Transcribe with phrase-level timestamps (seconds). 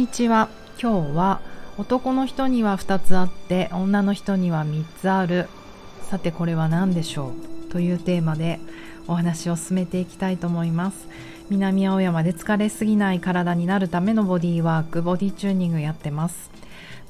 [0.00, 0.48] にちは。
[0.80, 1.42] 今日は
[1.76, 5.46] 男の人には2つあって女の人には3つある。
[6.08, 7.34] さてこれは何でしょ
[7.68, 7.70] う？
[7.70, 8.60] というテーマで
[9.06, 11.06] お話を進めていきたいと思います。
[11.50, 16.50] 南青山で疲れすぎない体になるためのボディワークボディチューニングやってます。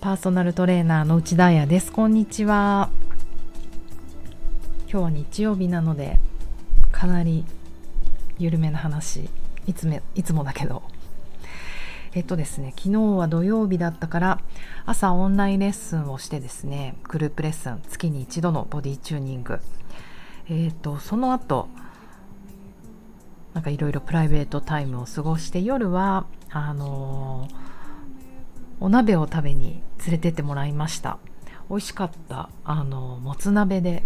[0.00, 1.92] パーソナルトレーナーの内田彩です。
[1.92, 2.90] こんにちは。
[4.90, 6.18] 今日は日曜日なので
[6.90, 7.44] かなり
[8.40, 9.30] 緩めな話
[9.68, 10.82] いつめいつもだけど。
[12.12, 14.40] えっとですね昨日は土曜日だったから
[14.84, 19.60] 朝オンラインレッスンをしてですねグループレッスン月に一度のボディチューニング。
[20.48, 21.68] えっとその後
[23.54, 27.54] なんかいろいろプライベートタイムを過ごして夜はあのー、
[28.80, 31.18] お鍋を食べに連れてってもらいました。
[31.68, 34.02] 美味しかったあのもつ鍋で。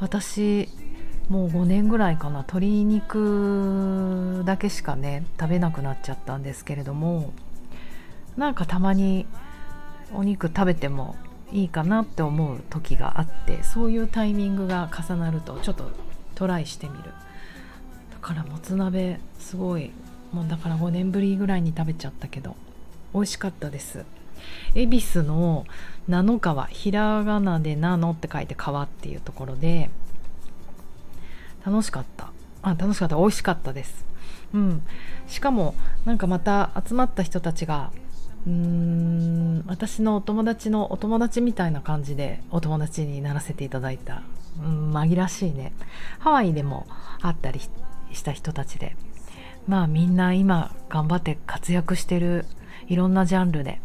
[0.00, 0.68] 私
[1.32, 2.40] もう5年ぐらいかな。
[2.40, 7.32] 鶏肉だけしかね食べなくなっちゃったんですけれども
[8.36, 9.24] なんかたまに
[10.12, 11.16] お肉食べても
[11.50, 15.90] いいかなって思う時があってそういうタイミングが重なるとちょっと
[16.34, 17.04] トライしてみる。
[17.04, 19.90] だからもつ鍋すごい
[20.34, 22.56] もうだから5年ぶりぐらいに食べちゃったけど
[23.14, 24.04] 美味しかったです。
[24.74, 25.64] 恵比寿の
[26.08, 29.88] 名の川ひらがなで「なの」って書いて「川」っていうところで
[31.64, 32.32] 楽しかった。
[32.62, 33.16] あ楽しかった。
[33.16, 34.04] 美味しかったです。
[34.54, 34.82] うん。
[35.26, 35.74] しかも
[36.04, 37.90] なんかまた集まった人たちが
[38.46, 44.22] うーん私のお友達のお友達みたいな感じでお友達にならせていただいた、
[44.60, 45.72] うん、紛らしいね。
[46.18, 46.86] ハワイでも
[47.20, 47.60] 会ったり
[48.12, 48.96] した人たちで。
[49.68, 52.46] まあみんな今頑張って活躍してる
[52.88, 53.80] いろんなジャンルで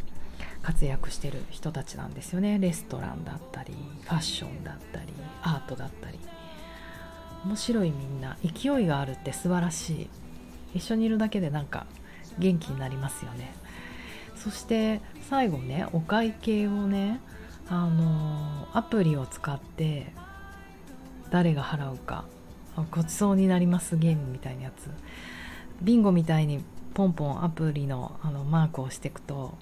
[0.63, 2.57] 活躍してる人たちなんですよね。
[2.59, 6.19] レストランだったりファッションだったりアートだったり。
[7.47, 8.37] 面白いみんな。
[8.43, 10.09] 勢いがあるって素晴らしい。
[10.75, 11.85] 一緒にいるだけでなんか
[12.37, 13.55] 元気になりますよね。
[14.35, 17.19] そして最後ねお会計をね
[17.69, 20.13] あのアプリを使って
[21.31, 22.25] 誰が払うか
[22.91, 24.89] ごちそうになりますゲームみたいなやつ。
[25.81, 26.63] ビンゴみたいに
[26.93, 29.57] ポンポンアプリのあのマークをしていくと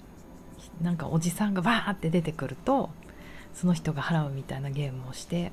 [0.82, 2.90] なんかおじさんがバーって出てくると
[3.54, 5.52] その人が払うみたいなゲームをして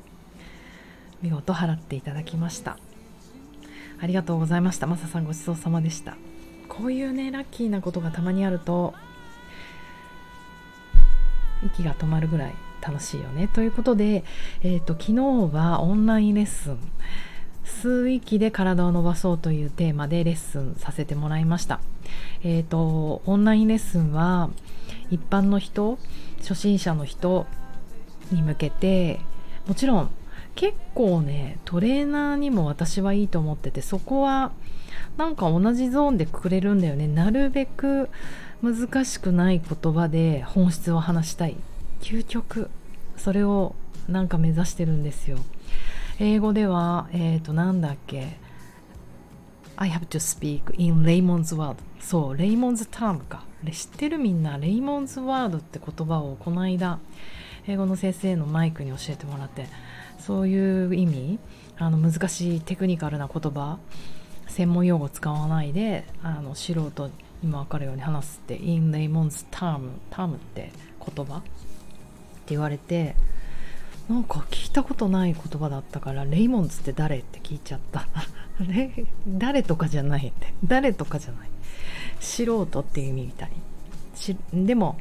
[1.23, 2.78] 見事払っていただきました。
[4.00, 4.85] ありがとうございました。
[4.85, 6.17] マサさんごちそうさまでした。
[6.67, 8.94] こういうねラッキーなことがたまにあると
[11.66, 13.47] 息が止まるぐらい楽しいよね。
[13.47, 14.25] ということで、
[14.62, 16.78] えーと、昨日はオンラインレッスン。
[17.63, 21.79] 吸う息で体を伸ばそうというテーマでレッスンさせてもらいました。
[22.44, 24.50] えっ、ー、とオンラインレッスンは
[25.09, 25.97] 一般の人
[26.39, 27.45] 初心者の人
[28.31, 29.22] に向けて
[29.66, 30.09] もちろん
[30.56, 34.52] 結構ねトレーナーにも私はいいと思っててそこは
[35.18, 37.08] なんか同じゾーンでくれるんだよね。
[37.08, 38.09] なるべく
[38.62, 41.56] 難しくない言葉で本質を話したい。
[42.02, 42.69] 究極
[43.18, 43.75] それを
[44.08, 45.38] なんか目指してるんですよ。
[46.19, 48.38] 英語ではえっ、ー、となんだっけ
[49.75, 54.58] ？I have to speak in Raymond's word そうレイモンズタームか知ってるみんな？
[54.58, 57.00] レイモンズワードって言葉をこの間
[57.68, 59.68] 英語の先生のマイクに教えてもらって。
[60.25, 61.39] そういう意味
[61.78, 63.78] あの難しいテクニカルな言葉
[64.47, 67.11] 専門用語使わないであの素人
[67.44, 70.72] 今分かるように話すって in layman's term term って
[71.06, 71.50] 言葉って
[72.50, 73.16] 言われて
[74.09, 78.06] なんか聞いたことない言葉だったからレイモンズって誰って聞いちゃった。
[79.28, 80.28] 誰とかじゃない。
[80.28, 81.50] って誰とかじゃない。
[82.19, 83.51] 素人っていう意味みたい。
[84.53, 84.97] でも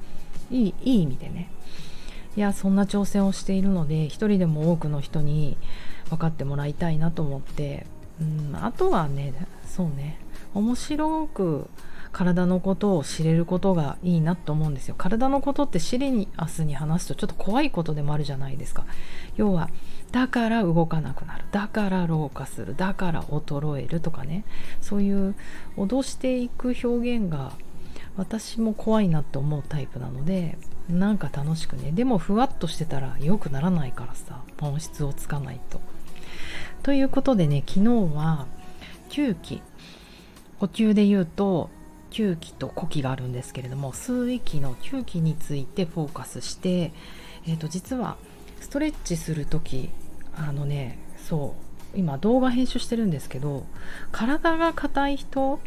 [0.50, 1.50] いいいい意味でね。
[2.36, 5.56] いやそんな挑戦をしているので一人でも多くの人に
[6.08, 7.86] 分かってもらいたいなと思って、
[8.20, 9.34] うん、あとはね
[9.66, 10.18] そうね
[10.54, 11.68] 面白く
[12.12, 14.94] 体のことを知れることがいいなと思うんですよ。
[14.96, 18.84] 体のことってシリアスに話すとちょっと怖いことでもあるじゃないですか。
[19.36, 19.70] 要は
[20.12, 24.44] だから動かなくなるだから老化するだから衰えるとかね。
[24.82, 25.34] そういう
[25.78, 27.52] 脅していく表現が
[28.18, 30.58] 私も怖いなって思うタイプなので
[30.88, 31.92] なんか楽しくね。
[31.92, 34.40] でもふわっとしてたら良くならないからさ。
[34.60, 35.80] 本質をつかないと。
[36.82, 38.46] ということでね昨日は
[39.10, 39.62] 吸気。
[40.60, 41.70] 呼吸で言うと
[42.12, 46.92] 吸気と呼気があるんですけれども吸う息の吸気についてフォーカスして、
[47.46, 48.16] えー、と実は
[48.60, 49.90] ストレッチする時
[50.36, 51.56] あのねそ
[51.94, 53.64] う今動画編集してるんですけど
[54.12, 55.58] 体が硬い人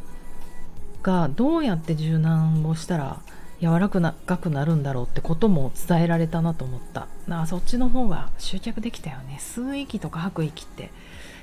[1.04, 3.22] がどうやって柔軟をしたら
[3.66, 7.08] 柔らかくなるんだろうってことも伝えられたなと思った。
[7.28, 9.38] なそっちの方が集客できたよね。
[9.40, 10.92] 吸う息とか吐く息って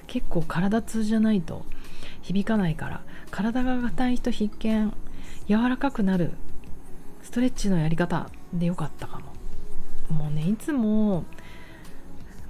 [0.06, 1.64] 結構体痛じゃないと
[2.22, 3.00] 響かないから。
[3.32, 4.92] 体が硬い人必見
[5.48, 6.32] 柔らかくなる
[7.22, 9.20] ストレッチのやり方でよかったか
[10.08, 10.16] も。
[10.16, 11.24] もうねいつも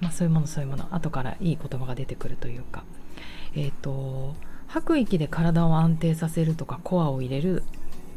[0.00, 2.84] まあそういうものそういうもの後からいい言葉が出てくるというか。
[3.54, 4.34] えっ、ー、と
[4.66, 7.64] 吐く息で体を安定させるとかコアを入れるっ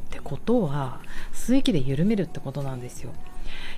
[0.10, 1.02] てことは
[1.36, 3.12] 吸う息で緩めるってことなんですよ。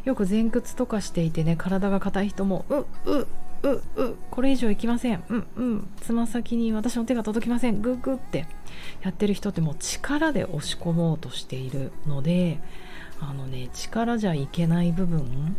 [0.05, 3.27] よく前屈とかしていてね体が硬い人もうう
[3.63, 5.23] ううこれ以上いきません。
[5.29, 7.81] うんうんつま先に私の手が届きません。
[7.81, 8.45] ググって
[9.01, 12.59] やってる人ってもう力で押し込もうとしているので
[13.19, 15.57] あのね力じゃいけない部分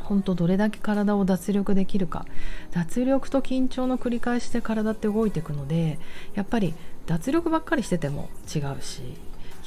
[0.00, 2.26] 本当どれだけ体を脱力できるか。
[2.70, 5.98] 脱力と緊張の繰り返しで体って動いていくので
[6.34, 6.74] やっぱり
[7.06, 9.02] 脱力ばっかりしてても違うし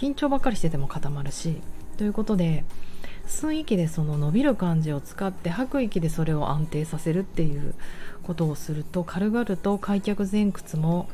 [0.04, 1.62] 緊張ばっかりしてても固まるし
[1.96, 2.66] ということで
[3.26, 7.74] 吸う息でその伸びる感じを使って吐く息でそれを安定させるっていう
[8.24, 11.08] ことをすると軽々と開脚前屈も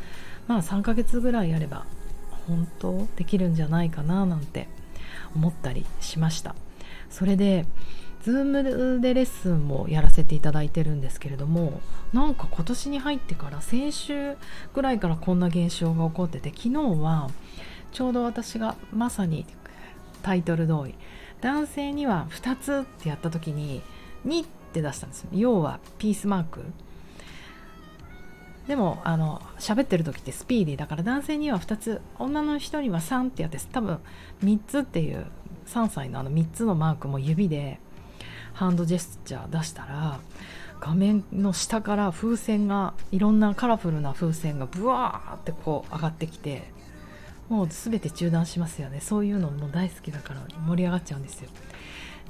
[0.47, 1.85] まあ3ヶ月ぐらいやれば
[2.47, 4.67] 本当できるんじゃないかななんて
[5.35, 6.55] 思ったりしました。
[7.11, 7.67] それで
[8.23, 11.79] Zoom でレッスンもやらせていただいてるんですけれども
[12.11, 14.35] なんか今年に入ってから先週
[14.73, 16.69] ぐらいからこんな現象が起こってて昨日
[17.01, 17.29] は
[17.91, 19.45] ちょうど私がまさに
[20.21, 20.95] タイトル通り
[21.41, 23.81] 男性には2つってやった時に
[24.25, 26.63] 2って出したんです要はピースマーク。
[28.67, 33.97] でもあの喋ってる時ってスピーディーだから男性には2つ女の人には3ってやって多分
[34.43, 35.25] 3つっていう
[35.65, 37.79] 3歳のあの3つのマークも指で
[38.53, 40.19] ハンドジェスチャー出したら
[40.79, 46.71] 画面の下から風船がいろんなカラフルな風船がブワーってこう上がってきて
[47.49, 49.01] もう全て中断しますよね。
[49.01, 51.49] そういうのも大好きだから盛り上がっちゃうんですよ。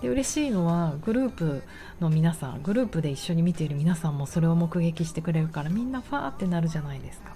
[0.01, 1.61] で嬉しいのはグループ
[1.99, 7.35] の皆さんグループで一緒に見ている皆さんもそれを目撃してくれるからみんなファーってなるじゃないですか。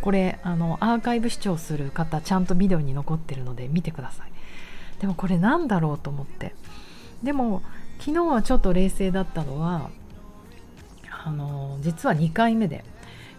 [0.00, 4.32] これあのアーカイブ視聴する方ちゃんとビデオに残ってるので見てください。
[5.00, 6.54] でもこれなんだろうと思って。
[7.22, 7.62] でも
[7.98, 9.90] 昨日はちょっと冷静だったのは
[11.24, 12.84] あの実は2回目で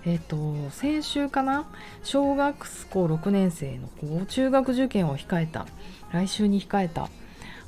[0.07, 1.65] えっ、と先週かな？
[2.01, 2.57] 小学
[2.89, 5.67] 校6年生の子中学受験を控えた
[6.13, 7.09] 来週に控えた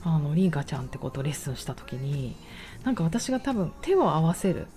[0.05, 2.37] あのリンカちゃんってことをレッスンした時に
[2.85, 4.67] なんか私が多分手を合わせる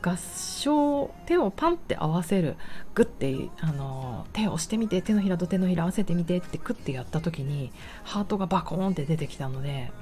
[0.00, 2.56] 合唱手をパンって合わせる
[2.94, 7.70] グッてあの手を押してみて手のひらと手のひら合わせてみてってクッてやった時に
[8.04, 9.92] ハートがバコーンって出てきたので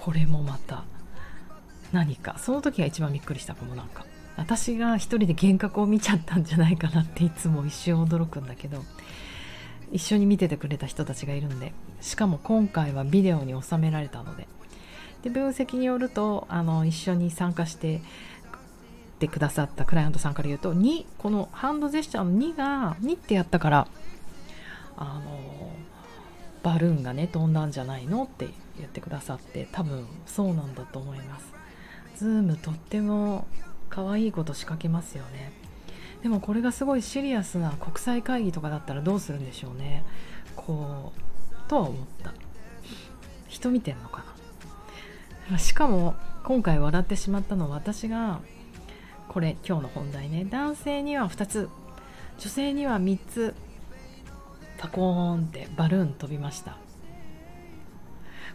[0.00, 0.84] これもまた
[1.92, 4.04] 何かその時が一番びっくりしたかもなんか。
[4.36, 8.84] 私が一人で幻覚を見ちゃったんじゃないかなっていつも一瞬驚くんだけど
[9.92, 14.46] 一緒に見ててくれた人たちがいるんでしかも今回はビデオに収められたので
[15.22, 18.00] で分析によるとあの一緒に参加して
[19.18, 23.88] てくださったクライアントさんから言うと2このハンドジェスチャーの2が2ってやったから
[24.96, 25.70] あの
[26.62, 31.52] バルーンがね飛んだんじゃないのって言ってくださって多分そうなんだと思います。
[32.16, 33.46] ズームとっても
[33.96, 35.52] 可愛いこと仕掛けますよね。
[36.22, 40.04] でもこれがすごいシリアスな国際会議とかだったらどうするんでしょうね。
[40.54, 41.20] こう
[41.66, 42.34] とは思った。
[43.48, 44.22] 人見てんのか
[45.50, 45.58] な。
[45.58, 46.14] しかも
[46.44, 48.40] 今回笑ってしまったのは私が
[49.28, 50.44] これ今日の本題ね。
[50.44, 51.70] 男性には2つ。
[52.36, 53.54] 女性には3つ。
[54.76, 56.76] パコーンってバルーン飛びました。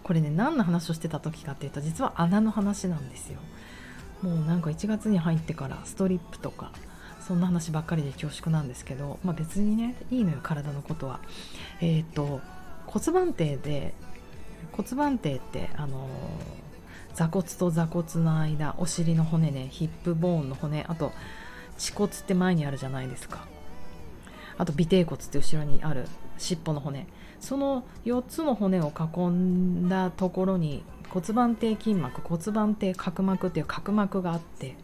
[0.04, 3.40] これね何の話をしてた時かっていうと実は穴の話なんですよ。
[4.22, 6.72] もうなんか1月に入ってからストリップとか
[7.26, 11.20] そんな話ばっかりで恐縮なんですけど、まあ、別にねいいのよ体のことは。
[11.80, 12.42] えっ、ー、と
[12.88, 13.94] 骨盤底で
[14.72, 21.14] 骨盤底ってあのー、座骨と座骨の間お尻の骨ねヒップボーンの骨あと
[21.76, 23.48] 恥骨って前にあるじゃないですか。
[24.58, 26.06] あと尾てい骨って後ろにある
[26.38, 27.08] 尻尾の骨。
[27.40, 34.78] その4つの骨を囲んだところに骨盤底筋膜骨盤底角膜っていう角膜があって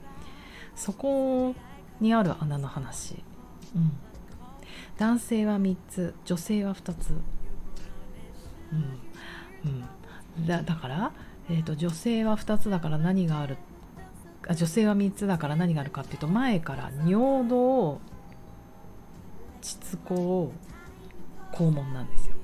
[0.76, 1.56] そこ
[2.02, 3.24] にある穴の話、
[3.76, 3.92] うん、
[4.98, 9.00] 男性は3つ女性は2つ、うん。
[10.38, 11.12] うん、だだから、
[11.50, 13.58] えーと、女性は2つだから何がある
[14.48, 18.00] あ女性は3つだから何があるかっていうと前から尿道
[19.62, 20.52] 膣口
[21.54, 22.36] 肛門なんですよ。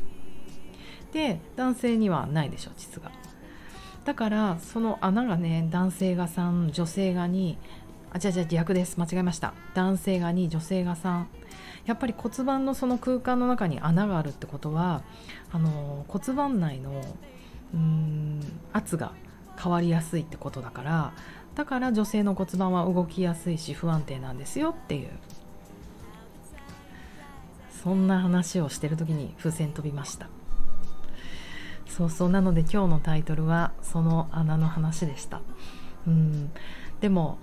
[1.12, 3.12] で男性にはないでしょ膣が。
[4.06, 7.56] だからその穴がね男性が3女性が2
[8.12, 9.00] あじゃじゃ逆です。
[9.00, 9.54] 間違えました。
[9.74, 11.26] 男性が2女性が3
[11.86, 15.02] やっぱり骨盤のその空間の中に穴があるってことは
[15.52, 17.04] あの骨盤内の
[17.74, 18.40] うん
[18.72, 19.14] 圧が
[19.58, 21.14] 変わりやすいってことだから
[21.56, 25.10] だから女性の骨盤は動きやすいし不安定なんですよっていう。
[27.84, 30.30] そんな話をしてる時に風船飛びました。
[31.96, 32.30] そうそう。
[32.30, 35.42] なので今日のタイトルはその穴の話でした。
[36.08, 36.52] うん。
[37.02, 37.38] でも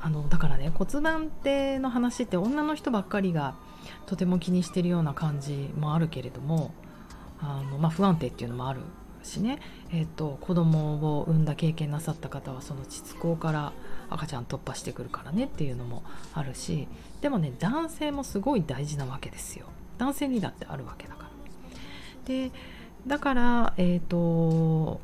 [0.00, 3.54] あのだからね骨盤底の話って女の人ばっかりが
[4.06, 6.72] とても気にしてるような感じもあるけれども
[7.40, 8.80] あの、まあ、不安定っていうのもある
[9.22, 9.58] しね、
[9.92, 13.72] えーと、子供を産んだ経験なさった方はその膣口から
[14.08, 16.88] 赤ちゃん突破してくるからねっていうのもあるし
[17.20, 19.66] でもね男性もすごい大事なわけですよ。
[19.98, 21.30] 男性にだってあるわけだから。
[22.24, 22.50] で
[23.06, 25.00] だからえっ、ー、と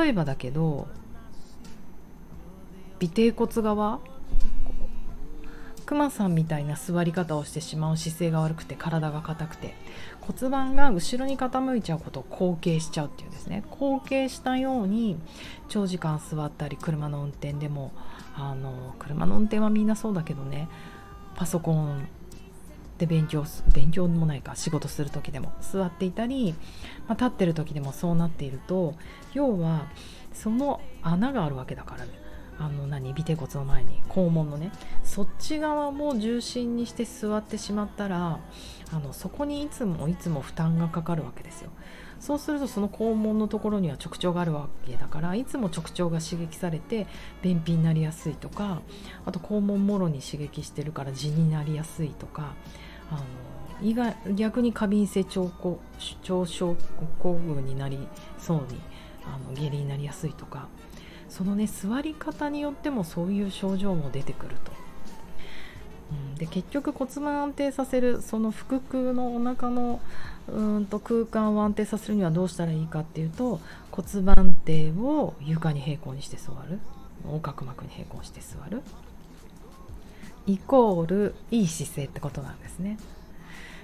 [0.00, 0.88] 例えばだけど
[3.02, 4.00] 尾てい骨側
[5.86, 9.74] クマさんみたいな座り方をしてしまう姿勢が悪くて体が硬くて
[10.20, 13.64] 骨盤が後ろに傾いちゃうことを後傾しちゃうっていうですね。
[13.70, 15.16] 後傾したように
[15.68, 17.92] 長時間座ったり車の運転でも
[18.36, 20.68] あの車の運転はみんなそうだけどね
[21.36, 22.06] パソコン
[22.98, 26.54] で勉強勉強もないか仕事する時でも座っていたり、
[27.06, 28.94] まあ、立ってる時でもそうなっていると
[29.32, 29.86] 要は
[30.32, 32.10] その穴があるわけだからね。
[32.60, 33.12] あの何？
[33.12, 34.72] 尾て骨の前に肛門のね。
[35.04, 38.40] そっち側も重心にして座ってしまったら
[38.92, 41.70] あのそこにいつもいつも負担がかかるわけですよ。
[42.20, 47.06] そうするとその肛門のところには直腸があるわけだからいつも直腸が刺激されて
[47.42, 48.82] 便秘になりやすいとか
[49.24, 52.54] あと肛門もろに刺激してるから痔になりやすいとか
[53.10, 53.20] あの
[53.80, 56.76] 意外逆に過敏性腸腸症
[57.20, 57.98] 候群になり
[58.38, 58.80] そうに
[59.24, 60.68] あの下痢になりやすいとか
[61.28, 64.87] そのね座り方によってもそういう症状も出てくると。
[66.10, 70.00] うん、で結局骨盤安定させるその腹腔のお腹の
[70.48, 73.60] うんと空間を安定させるにはどうしたらいいかっていうと
[73.90, 76.78] 骨盤底を床に平行にして座る。
[77.24, 78.82] 横隔膜に平行して座る。
[80.46, 82.98] イコールいい姿勢ってことなんですね。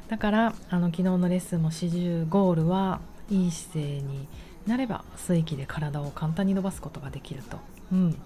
[0.08, 3.00] だからあの昨日のレッスンも始終ゴールは
[3.30, 4.28] いい姿勢に
[4.66, 7.58] なれば水域で体を簡単に伸ばすことができると。
[7.92, 8.16] うん。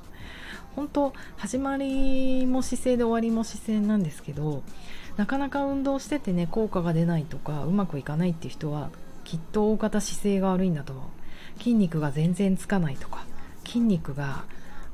[0.77, 4.63] 本当始まりも姿勢で終わりも姿勢なんですけど
[5.17, 8.91] なかなか運動しててね効果が出ないとかうまくいかないっていう人は
[9.25, 11.05] きっと大方姿勢が悪いんだと思う。
[11.59, 13.27] 筋肉が全然つかないとか
[13.65, 14.45] 筋肉が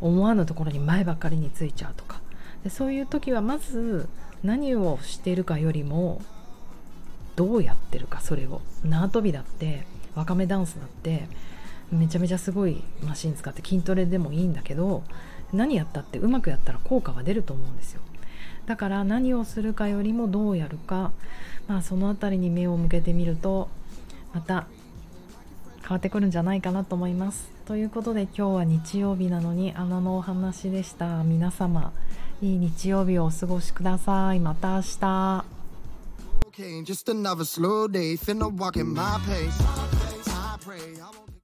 [0.01, 2.21] 思わぬところに前ばっかりについちゃうとか。
[2.63, 4.09] でそういう時はまず
[4.43, 6.23] 何をしてるかよりも
[7.37, 8.63] どうやってるかそれを。
[8.83, 11.29] 縄跳びだってわかめダンスだって
[11.93, 15.05] めちゃめちゃすごいマシン使って筋トレでもいいんだけど
[15.53, 18.01] 何やったってうまくやったら効果は出ると思うんですよ。
[18.67, 21.13] だから何をするかよりもどうやるか、
[21.69, 23.69] まあ、その辺りに目を向けてみると
[24.33, 24.67] また
[25.83, 27.51] 変わってくるんじゃないかなと思います。
[27.67, 31.23] ということで今日は日曜日なのに穴のお話でした。
[31.25, 31.93] 皆様
[32.43, 34.41] いい日曜日をお過ごしください。
[34.41, 35.45] また明日。
[36.57, 36.79] Okay,